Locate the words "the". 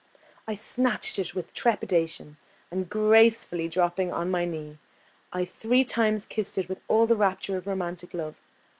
7.05-7.15